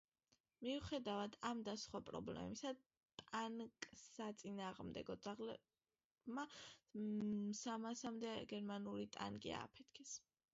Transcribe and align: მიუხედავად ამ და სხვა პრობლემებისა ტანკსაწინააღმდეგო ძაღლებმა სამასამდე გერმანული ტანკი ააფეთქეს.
მიუხედავად 0.67 1.35
ამ 1.49 1.59
და 1.65 1.73
სხვა 1.81 1.99
პრობლემებისა 2.07 2.71
ტანკსაწინააღმდეგო 3.23 5.17
ძაღლებმა 5.27 6.47
სამასამდე 7.61 8.33
გერმანული 8.55 9.07
ტანკი 9.19 9.55
ააფეთქეს. 9.61 10.17